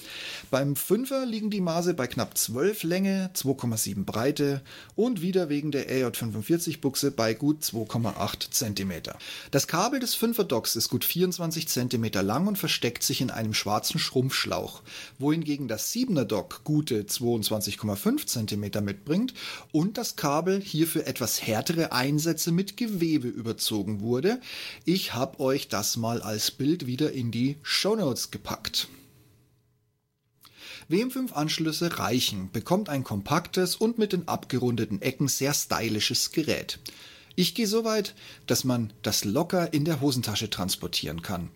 Beim 0.52 0.74
5er 0.74 1.26
liegen 1.26 1.50
die 1.50 1.62
Maße 1.62 1.94
bei 1.94 2.08
knapp 2.08 2.38
12 2.38 2.84
Länge, 2.84 3.32
2,7 3.36 4.06
Breite 4.06 4.62
und 4.96 5.22
wieder 5.22 5.50
wegen 5.50 5.72
der 5.72 5.90
RJ45-Buchse 5.90 7.12
bei 7.12 7.34
gut 7.34 7.64
2,8 7.64 8.52
cm. 8.52 9.14
Das 9.52 9.68
Kabel 9.68 10.00
des 10.00 10.16
5er 10.18 10.44
Docks 10.44 10.76
ist 10.76 10.90
gut 10.90 11.04
24 11.04 11.68
cm 11.68 12.12
lang 12.22 12.48
und 12.48 12.58
versteckt 12.58 13.04
sich 13.04 13.22
in 13.22 13.32
einem 13.32 13.54
schwarzen 13.54 14.00
Schrumpfschlauch, 14.00 14.82
wohingegen 15.18 15.68
das 15.68 15.92
7er 15.94 16.26
Dock 16.26 16.64
gute 16.64 17.04
22,5 17.04 18.28
cm 18.28 18.84
mitbringt 18.84 19.34
und 19.72 19.98
das 19.98 20.16
Kabel 20.16 20.62
hier 20.62 20.88
für 20.88 21.06
etwas 21.06 21.42
härtere 21.42 21.92
Einsätze 21.92 22.52
mit 22.52 22.78
Gewebe 22.78 23.28
überzogen 23.28 24.02
wurde. 24.02 24.40
Ich 24.86 25.14
habe 25.14 25.40
euch 25.40 25.68
das 25.68 25.98
mal 25.98 26.22
als 26.22 26.52
Bild 26.52 26.67
Bild 26.68 26.86
wieder 26.86 27.14
in 27.14 27.32
die 27.32 27.56
Shownotes 27.64 28.30
gepackt. 28.30 28.90
WM5-Anschlüsse 30.90 31.98
reichen, 31.98 32.52
bekommt 32.52 32.90
ein 32.90 33.06
kompaktes 33.06 33.78
und 33.78 33.98
mit 33.98 34.12
den 34.12 34.28
abgerundeten 34.28 35.02
Ecken 35.02 35.30
sehr 35.30 35.54
stylisches 35.54 36.34
Gerät. 36.34 36.80
Ich 37.38 37.56
gehe 37.56 37.68
so 37.68 37.86
weit, 37.86 38.16
dass 38.48 38.66
man 38.66 38.92
das 39.02 39.24
locker 39.24 39.72
in 39.74 39.86
der 39.86 40.02
Hosentasche 40.02 40.50
transportieren 40.50 41.22
kann. 41.22 41.52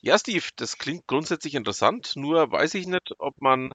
Ja, 0.00 0.18
Steve, 0.18 0.46
das 0.56 0.78
klingt 0.78 1.06
grundsätzlich 1.06 1.54
interessant, 1.54 2.12
nur 2.16 2.50
weiß 2.50 2.76
ich 2.76 2.86
nicht, 2.86 3.12
ob 3.18 3.38
man 3.42 3.72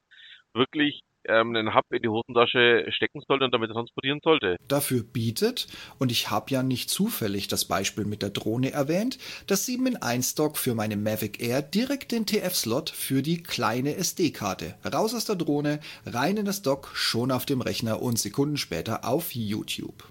wirklich 0.56 1.04
ähm, 1.26 1.56
einen 1.56 1.74
Hub 1.76 1.86
in 1.92 2.02
die 2.02 2.10
Hosentasche 2.10 2.86
stecken 2.90 3.22
sollte 3.28 3.46
und 3.46 3.54
damit 3.54 3.72
transportieren 3.72 4.20
sollte. 4.24 4.58
Dafür 4.68 5.04
bietet, 5.04 5.68
und 6.00 6.12
ich 6.12 6.30
habe 6.30 6.52
ja 6.52 6.64
nicht 6.64 6.90
zufällig 6.90 7.48
das 7.48 7.66
Beispiel 7.66 8.06
mit 8.06 8.22
der 8.22 8.30
Drohne 8.30 8.72
erwähnt, 8.72 9.18
das 9.48 9.66
7 9.66 9.88
in 9.88 9.98
1 9.98 10.36
Dock 10.36 10.58
für 10.58 10.76
meine 10.76 10.98
Mavic 10.98 11.42
Air 11.42 11.62
direkt 11.62 12.12
den 12.12 12.26
TF-Slot 12.26 12.90
für 12.90 13.22
die 13.22 13.42
kleine 13.44 13.96
SD-Karte. 13.96 14.76
Raus 14.92 15.14
aus 15.14 15.26
der 15.26 15.36
Drohne, 15.36 15.80
rein 16.06 16.38
in 16.38 16.46
das 16.46 16.62
Dock, 16.62 16.92
schon 16.94 17.32
auf 17.32 17.46
dem 17.46 17.62
Rechner 17.62 18.02
und 18.02 18.20
Sekunden 18.20 18.58
später 18.58 19.06
auf 19.06 19.34
YouTube. 19.34 20.11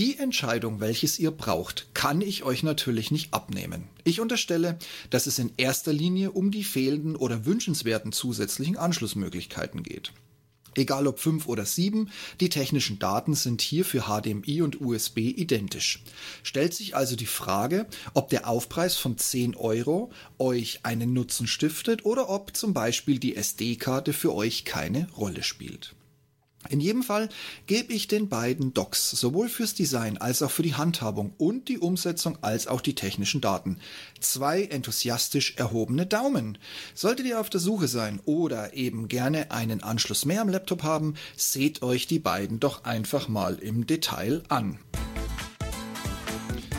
Die 0.00 0.16
Entscheidung, 0.16 0.80
welches 0.80 1.18
ihr 1.18 1.30
braucht, 1.30 1.88
kann 1.92 2.22
ich 2.22 2.42
euch 2.42 2.62
natürlich 2.62 3.10
nicht 3.10 3.34
abnehmen. 3.34 3.84
Ich 4.02 4.18
unterstelle, 4.18 4.78
dass 5.10 5.26
es 5.26 5.38
in 5.38 5.52
erster 5.58 5.92
Linie 5.92 6.30
um 6.30 6.50
die 6.50 6.64
fehlenden 6.64 7.16
oder 7.16 7.44
wünschenswerten 7.44 8.10
zusätzlichen 8.10 8.78
Anschlussmöglichkeiten 8.78 9.82
geht. 9.82 10.14
Egal 10.74 11.06
ob 11.06 11.18
5 11.18 11.46
oder 11.48 11.66
7, 11.66 12.08
die 12.40 12.48
technischen 12.48 12.98
Daten 12.98 13.34
sind 13.34 13.60
hier 13.60 13.84
für 13.84 14.04
HDMI 14.04 14.62
und 14.62 14.80
USB 14.80 15.18
identisch. 15.18 16.02
Stellt 16.42 16.72
sich 16.72 16.96
also 16.96 17.14
die 17.14 17.26
Frage, 17.26 17.86
ob 18.14 18.30
der 18.30 18.48
Aufpreis 18.48 18.96
von 18.96 19.18
10 19.18 19.54
Euro 19.54 20.10
euch 20.38 20.80
einen 20.82 21.12
Nutzen 21.12 21.46
stiftet 21.46 22.06
oder 22.06 22.30
ob 22.30 22.56
zum 22.56 22.72
Beispiel 22.72 23.18
die 23.18 23.36
SD-Karte 23.36 24.14
für 24.14 24.34
euch 24.34 24.64
keine 24.64 25.10
Rolle 25.10 25.42
spielt. 25.42 25.94
In 26.70 26.80
jedem 26.80 27.02
Fall 27.02 27.28
gebe 27.66 27.92
ich 27.92 28.06
den 28.06 28.28
beiden 28.28 28.72
Docs 28.72 29.10
sowohl 29.10 29.48
fürs 29.48 29.74
Design 29.74 30.18
als 30.18 30.40
auch 30.40 30.52
für 30.52 30.62
die 30.62 30.76
Handhabung 30.76 31.34
und 31.36 31.68
die 31.68 31.78
Umsetzung 31.78 32.38
als 32.42 32.68
auch 32.68 32.80
die 32.80 32.94
technischen 32.94 33.40
Daten 33.40 33.80
zwei 34.20 34.62
enthusiastisch 34.62 35.56
erhobene 35.56 36.06
Daumen. 36.06 36.58
Solltet 36.94 37.26
ihr 37.26 37.40
auf 37.40 37.50
der 37.50 37.60
Suche 37.60 37.88
sein 37.88 38.20
oder 38.24 38.74
eben 38.74 39.08
gerne 39.08 39.50
einen 39.50 39.82
Anschluss 39.82 40.24
mehr 40.24 40.42
am 40.42 40.48
Laptop 40.48 40.84
haben, 40.84 41.14
seht 41.36 41.82
euch 41.82 42.06
die 42.06 42.20
beiden 42.20 42.60
doch 42.60 42.84
einfach 42.84 43.26
mal 43.26 43.56
im 43.56 43.86
Detail 43.86 44.44
an. 44.48 44.78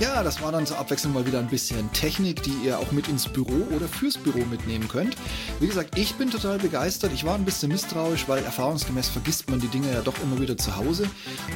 Ja, 0.01 0.23
das 0.23 0.41
war 0.41 0.51
dann 0.51 0.65
zur 0.65 0.79
Abwechslung 0.79 1.13
mal 1.13 1.27
wieder 1.27 1.37
ein 1.37 1.47
bisschen 1.47 1.93
Technik, 1.93 2.41
die 2.41 2.55
ihr 2.65 2.79
auch 2.79 2.91
mit 2.91 3.07
ins 3.07 3.27
Büro 3.27 3.67
oder 3.69 3.87
fürs 3.87 4.17
Büro 4.17 4.43
mitnehmen 4.45 4.87
könnt. 4.87 5.15
Wie 5.59 5.67
gesagt, 5.67 5.95
ich 5.95 6.15
bin 6.15 6.31
total 6.31 6.57
begeistert. 6.57 7.11
Ich 7.13 7.23
war 7.23 7.35
ein 7.35 7.45
bisschen 7.45 7.71
misstrauisch, 7.71 8.27
weil 8.27 8.43
erfahrungsgemäß 8.43 9.09
vergisst 9.09 9.47
man 9.51 9.59
die 9.59 9.67
Dinge 9.67 9.93
ja 9.93 10.01
doch 10.01 10.15
immer 10.23 10.39
wieder 10.39 10.57
zu 10.57 10.75
Hause 10.75 11.07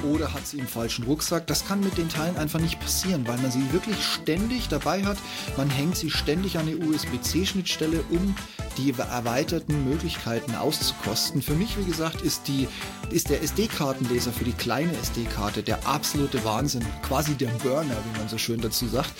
oder 0.03 0.31
hat 0.31 0.45
sie 0.45 0.59
im 0.59 0.67
falschen 0.67 1.05
Rucksack. 1.05 1.47
Das 1.47 1.67
kann 1.67 1.79
mit 1.79 1.97
den 1.97 2.07
Teilen 2.07 2.37
einfach 2.37 2.59
nicht 2.59 2.79
passieren, 2.79 3.27
weil 3.27 3.39
man 3.39 3.49
sie 3.49 3.73
wirklich 3.73 3.97
ständig 4.05 4.67
dabei 4.67 5.03
hat. 5.03 5.17
Man 5.57 5.71
hängt 5.71 5.97
sie 5.97 6.11
ständig 6.11 6.59
an 6.59 6.67
die 6.67 6.75
USB-C-Schnittstelle, 6.75 8.03
um 8.11 8.35
die 8.77 8.91
erweiterten 8.91 9.89
Möglichkeiten 9.89 10.53
auszukosten. 10.53 11.41
Für 11.41 11.53
mich, 11.53 11.79
wie 11.79 11.85
gesagt, 11.85 12.21
ist, 12.21 12.47
die, 12.47 12.67
ist 13.09 13.29
der 13.29 13.41
SD-Kartenleser 13.41 14.31
für 14.31 14.43
die 14.43 14.53
kleine 14.53 14.95
SD-Karte 14.97 15.63
der 15.63 15.87
absolute 15.87 16.43
Wahnsinn. 16.43 16.85
Quasi 17.01 17.33
der 17.33 17.47
Burner, 17.63 17.95
wie 17.95 18.19
man 18.19 18.29
so 18.29 18.34
schön 18.37 18.61
dazu 18.61 18.87
sagt. 18.87 19.11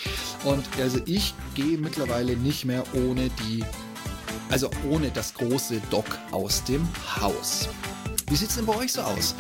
Und 0.44 0.66
also 0.80 1.00
ich 1.06 1.34
gehe 1.54 1.78
mittlerweile 1.78 2.36
nicht 2.38 2.66
mehr 2.66 2.84
ohne 2.94 3.30
die, 3.30 3.64
also 4.50 4.70
ohne 4.90 5.12
das 5.12 5.34
große 5.34 5.82
Dock 5.90 6.18
aus 6.32 6.64
dem 6.64 6.88
Haus. 7.20 7.70
Wie 8.30 8.36
sieht 8.36 8.50
es 8.50 8.56
denn 8.56 8.66
bei 8.66 8.76
euch 8.76 8.94
so 8.94 9.02
aus? 9.02 9.36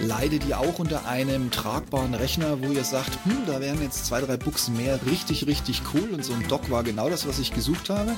Leidet 0.00 0.46
ihr 0.46 0.60
auch 0.60 0.78
unter 0.78 1.06
einem 1.06 1.50
tragbaren 1.50 2.14
Rechner, 2.14 2.62
wo 2.62 2.70
ihr 2.70 2.84
sagt, 2.84 3.18
hm, 3.24 3.42
da 3.46 3.60
wären 3.60 3.82
jetzt 3.82 4.06
zwei, 4.06 4.20
drei 4.20 4.36
Buchsen 4.36 4.76
mehr 4.76 5.00
richtig, 5.06 5.46
richtig 5.48 5.82
cool 5.92 6.10
und 6.14 6.24
so 6.24 6.32
ein 6.34 6.46
Dock 6.48 6.70
war 6.70 6.84
genau 6.84 7.10
das, 7.10 7.26
was 7.26 7.40
ich 7.40 7.52
gesucht 7.52 7.90
habe? 7.90 8.14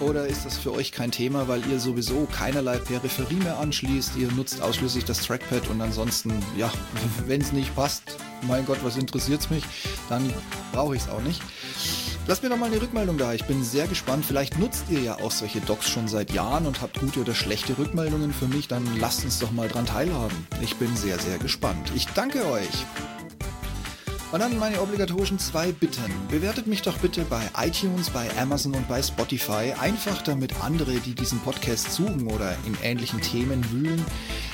Oder 0.00 0.26
ist 0.26 0.46
das 0.46 0.56
für 0.56 0.72
euch 0.72 0.92
kein 0.92 1.10
Thema, 1.10 1.46
weil 1.46 1.62
ihr 1.70 1.78
sowieso 1.78 2.26
keinerlei 2.32 2.78
Peripherie 2.78 3.34
mehr 3.34 3.58
anschließt, 3.58 4.16
ihr 4.16 4.32
nutzt 4.32 4.62
ausschließlich 4.62 5.04
das 5.04 5.20
Trackpad 5.20 5.68
und 5.68 5.82
ansonsten, 5.82 6.32
ja, 6.56 6.72
wenn 7.26 7.42
es 7.42 7.52
nicht 7.52 7.74
passt, 7.76 8.02
mein 8.48 8.64
Gott, 8.64 8.78
was 8.82 8.96
interessiert 8.96 9.40
es 9.40 9.50
mich, 9.50 9.64
dann 10.08 10.32
brauche 10.72 10.96
ich 10.96 11.02
es 11.02 11.08
auch 11.10 11.20
nicht. 11.20 11.42
Lasst 12.30 12.44
mir 12.44 12.48
doch 12.48 12.58
mal 12.58 12.66
eine 12.66 12.80
Rückmeldung 12.80 13.18
da. 13.18 13.34
Ich 13.34 13.44
bin 13.46 13.64
sehr 13.64 13.88
gespannt. 13.88 14.24
Vielleicht 14.24 14.56
nutzt 14.56 14.84
ihr 14.88 15.00
ja 15.00 15.14
auch 15.16 15.32
solche 15.32 15.60
Docs 15.60 15.90
schon 15.90 16.06
seit 16.06 16.30
Jahren 16.30 16.64
und 16.64 16.80
habt 16.80 17.00
gute 17.00 17.22
oder 17.22 17.34
schlechte 17.34 17.76
Rückmeldungen 17.76 18.32
für 18.32 18.46
mich. 18.46 18.68
Dann 18.68 18.86
lasst 19.00 19.24
uns 19.24 19.40
doch 19.40 19.50
mal 19.50 19.66
dran 19.66 19.84
teilhaben. 19.84 20.46
Ich 20.62 20.76
bin 20.76 20.94
sehr, 20.94 21.18
sehr 21.18 21.38
gespannt. 21.38 21.90
Ich 21.96 22.06
danke 22.06 22.46
euch. 22.46 22.86
Und 24.30 24.38
dann 24.38 24.60
meine 24.60 24.80
obligatorischen 24.80 25.40
zwei 25.40 25.72
Bitten. 25.72 26.12
Bewertet 26.28 26.68
mich 26.68 26.82
doch 26.82 26.98
bitte 26.98 27.24
bei 27.24 27.42
iTunes, 27.58 28.10
bei 28.10 28.30
Amazon 28.38 28.76
und 28.76 28.86
bei 28.86 29.02
Spotify. 29.02 29.74
Einfach 29.80 30.22
damit 30.22 30.62
andere, 30.62 31.00
die 31.00 31.16
diesen 31.16 31.40
Podcast 31.40 31.90
suchen 31.90 32.28
oder 32.28 32.54
in 32.64 32.76
ähnlichen 32.80 33.20
Themen 33.20 33.68
wühlen, 33.72 34.04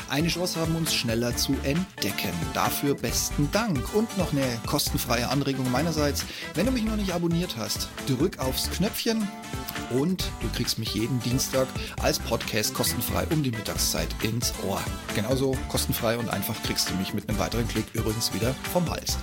eine 0.09 0.29
Chance 0.29 0.61
haben, 0.61 0.77
uns 0.77 0.95
schneller 0.95 1.37
zu 1.37 1.55
entdecken. 1.63 2.33
Dafür 2.55 2.95
besten 2.95 3.51
Dank 3.53 3.95
und 3.95 4.17
noch 4.19 4.33
eine 4.33 4.47
kostenfreie 4.67 5.29
Anregung 5.29 5.71
meinerseits. 5.71 6.25
Wenn 6.55 6.67
du 6.67 6.73
mich 6.73 6.85
noch 6.85 6.97
nicht 6.97 7.13
abonniert 7.13 7.57
hast, 7.57 7.89
drück 8.07 8.39
aufs 8.39 8.71
Knöpfchen 8.71 9.29
und 9.91 10.31
du 10.41 10.49
kriegst 10.55 10.79
mich 10.79 10.95
jeden 10.95 11.21
Dienstag 11.21 11.69
als 12.03 12.19
Podcast 12.19 12.75
kostenfrei 12.75 13.27
um 13.31 13.43
die 13.43 13.51
Mittagszeit 13.51 14.09
ins 14.23 14.53
Ohr. 14.67 14.81
Genauso 15.15 15.57
kostenfrei 15.69 16.19
und 16.19 16.29
einfach 16.29 16.61
kriegst 16.63 16.91
du 16.91 16.95
mich 16.95 17.15
mit 17.15 17.29
einem 17.29 17.39
weiteren 17.39 17.67
Klick 17.69 17.87
übrigens 17.93 18.33
wieder 18.35 18.55
vom 18.73 18.89
Hals. 18.91 19.19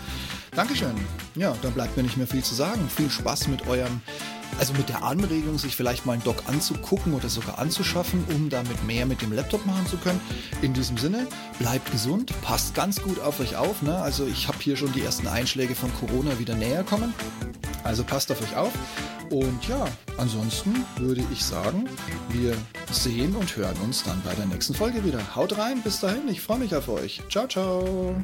Dankeschön. 0.56 0.94
Ja, 1.36 1.56
dann 1.62 1.74
bleibt 1.74 1.98
mir 1.98 2.04
nicht 2.04 2.18
mehr 2.18 2.28
viel 2.28 2.44
zu 2.44 2.54
sagen. 2.54 2.88
Viel 2.96 3.10
Spaß 3.10 3.48
mit 3.48 3.68
eurem 3.68 4.02
also 4.60 4.74
mit 4.74 4.90
der 4.90 5.04
Anregung, 5.04 5.58
sich 5.58 5.76
vielleicht 5.76 6.06
mal 6.06 6.14
einen 6.14 6.24
Dock 6.24 6.44
anzugucken 6.48 7.14
oder 7.14 7.30
sogar 7.30 7.60
anzuschaffen, 7.60 8.24
um 8.34 8.50
damit 8.50 8.84
mehr 8.86 9.06
mit 9.06 9.22
dem 9.22 9.32
Laptop 9.32 9.66
machen 9.66 9.86
zu 9.88 9.98
können. 9.98 10.22
In 10.62 10.74
diesem 10.74 10.98
Sinne, 10.98 11.28
bleibt 11.60 11.92
gesund, 11.92 12.34
passt 12.42 12.76
ganz 12.76 13.02
gut 13.02 13.20
auf 13.20 13.40
euch 13.40 13.56
auf. 13.56 13.82
Ne? 13.82 13.96
Also 13.98 14.26
ich 14.26 14.48
habe 14.48 14.58
hier 14.62 14.78
schon 14.78 14.92
die 14.94 15.02
ersten 15.02 15.28
Einschläge 15.28 15.76
von 15.76 15.92
Corona 15.94 16.38
wieder 16.40 16.56
näher 16.56 16.84
kommen. 16.84 17.14
Also 17.84 18.04
passt 18.04 18.32
auf 18.32 18.42
euch 18.42 18.56
auf. 18.56 18.72
Und 19.30 19.68
ja, 19.68 19.88
ansonsten 20.18 20.86
würde 20.98 21.24
ich 21.32 21.44
sagen, 21.44 21.90
wir 22.30 22.56
sehen 22.92 23.36
und 23.36 23.56
hören 23.58 23.78
uns 23.84 24.04
dann 24.04 24.22
bei 24.24 24.34
der 24.36 24.46
nächsten 24.46 24.76
Folge 24.76 25.04
wieder. 25.04 25.36
Haut 25.36 25.58
rein, 25.58 25.82
bis 25.82 26.00
dahin, 26.00 26.28
ich 26.28 26.42
freue 26.42 26.60
mich 26.60 26.76
auf 26.76 26.88
euch. 26.88 27.22
Ciao, 27.30 27.48
ciao. 27.48 28.16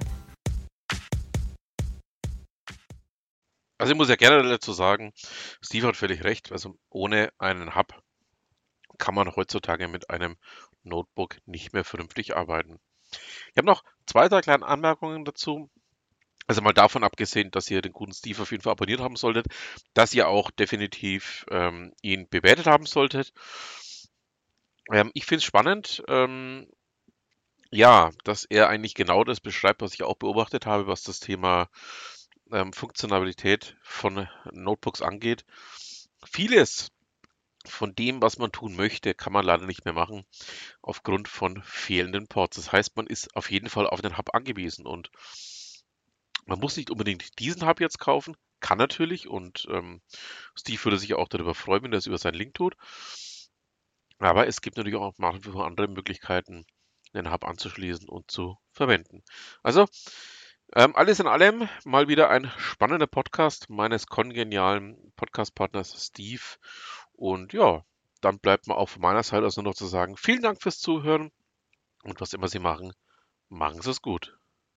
Also 3.79 3.93
ich 3.93 3.97
muss 3.97 4.09
ja 4.09 4.17
gerne 4.17 4.47
dazu 4.47 4.73
sagen, 4.73 5.13
Steve 5.61 5.87
hat 5.87 5.95
völlig 5.95 6.23
recht. 6.23 6.51
Also 6.51 6.77
ohne 6.89 7.31
einen 7.39 7.75
Hub 7.75 8.03
kann 8.97 9.15
man 9.15 9.35
heutzutage 9.35 9.87
mit 9.87 10.09
einem 10.09 10.35
Notebook 10.83 11.37
nicht 11.45 11.71
mehr 11.71 11.85
vernünftig 11.85 12.35
arbeiten. 12.35 12.79
Ich 13.11 13.57
habe 13.57 13.65
noch 13.65 13.83
zwei, 14.05 14.27
drei 14.27 14.41
kleine 14.41 14.65
Anmerkungen 14.65 15.23
dazu. 15.23 15.69
Also 16.45 16.61
mal 16.61 16.73
davon 16.73 17.05
abgesehen, 17.05 17.51
dass 17.51 17.71
ihr 17.71 17.81
den 17.81 17.93
guten 17.93 18.11
Steve 18.11 18.41
auf 18.41 18.51
jeden 18.51 18.63
Fall 18.63 18.73
abonniert 18.73 18.99
haben 18.99 19.15
solltet, 19.15 19.47
dass 19.93 20.13
ihr 20.13 20.27
auch 20.27 20.51
definitiv 20.51 21.45
ähm, 21.49 21.93
ihn 22.01 22.27
bewertet 22.27 22.67
haben 22.67 22.85
solltet. 22.85 23.33
Ähm, 24.91 25.11
ich 25.13 25.25
finde 25.25 25.37
es 25.37 25.45
spannend, 25.45 26.03
ähm, 26.09 26.67
ja, 27.71 28.09
dass 28.25 28.43
er 28.45 28.67
eigentlich 28.67 28.95
genau 28.95 29.23
das 29.23 29.39
beschreibt, 29.39 29.81
was 29.81 29.93
ich 29.93 30.03
auch 30.03 30.15
beobachtet 30.15 30.65
habe, 30.65 30.87
was 30.87 31.03
das 31.03 31.19
Thema 31.19 31.69
ähm, 32.51 32.73
Funktionalität 32.73 33.75
von 33.81 34.27
Notebooks 34.51 35.01
angeht. 35.01 35.45
Vieles 36.25 36.91
von 37.65 37.93
dem, 37.93 38.21
was 38.21 38.37
man 38.37 38.51
tun 38.51 38.75
möchte, 38.75 39.13
kann 39.13 39.33
man 39.33 39.45
leider 39.45 39.65
nicht 39.65 39.85
mehr 39.85 39.93
machen 39.93 40.25
aufgrund 40.81 41.27
von 41.27 41.61
fehlenden 41.63 42.27
Ports. 42.27 42.55
Das 42.55 42.71
heißt, 42.71 42.95
man 42.95 43.07
ist 43.07 43.35
auf 43.35 43.51
jeden 43.51 43.69
Fall 43.69 43.87
auf 43.87 44.01
den 44.01 44.17
Hub 44.17 44.33
angewiesen 44.33 44.85
und 44.85 45.11
man 46.45 46.59
muss 46.59 46.77
nicht 46.77 46.89
unbedingt 46.89 47.39
diesen 47.39 47.67
Hub 47.67 47.79
jetzt 47.79 47.99
kaufen, 47.99 48.35
kann 48.59 48.77
natürlich 48.77 49.27
und 49.27 49.67
ähm, 49.69 50.01
Steve 50.55 50.83
würde 50.83 50.97
sich 50.97 51.13
auch 51.13 51.27
darüber 51.27 51.53
freuen, 51.53 51.83
wenn 51.83 51.93
er 51.93 51.99
es 51.99 52.07
über 52.07 52.17
seinen 52.17 52.35
Link 52.35 52.53
tut. 52.53 52.75
Aber 54.19 54.47
es 54.47 54.61
gibt 54.61 54.77
natürlich 54.77 54.97
auch 54.97 55.13
manchmal 55.17 55.65
andere 55.65 55.87
Möglichkeiten, 55.87 56.65
den 57.13 57.31
Hub 57.31 57.45
anzuschließen 57.45 58.09
und 58.09 58.29
zu 58.29 58.57
verwenden. 58.71 59.23
Also 59.63 59.87
ähm, 60.75 60.95
alles 60.95 61.19
in 61.19 61.27
allem 61.27 61.67
mal 61.85 62.07
wieder 62.07 62.29
ein 62.29 62.51
spannender 62.57 63.07
Podcast 63.07 63.69
meines 63.69 64.07
kongenialen 64.07 65.11
Podcast-Partners 65.15 66.07
Steve. 66.07 66.43
Und 67.13 67.53
ja, 67.53 67.83
dann 68.21 68.39
bleibt 68.39 68.67
mir 68.67 68.75
auch 68.75 68.89
von 68.89 69.01
meiner 69.01 69.23
Seite 69.23 69.45
aus 69.45 69.57
nur 69.57 69.65
noch 69.65 69.75
zu 69.75 69.85
sagen, 69.85 70.17
vielen 70.17 70.41
Dank 70.41 70.61
fürs 70.61 70.79
Zuhören 70.79 71.31
und 72.03 72.21
was 72.21 72.33
immer 72.33 72.47
Sie 72.47 72.59
machen, 72.59 72.93
machen 73.49 73.81
Sie 73.81 73.91
es 73.91 74.01
gut. 74.01 74.38